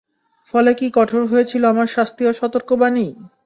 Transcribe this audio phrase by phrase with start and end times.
[0.53, 3.07] ফলে কী কঠোর হয়েছিল আমার শাস্তি ও সতর্কবাণী!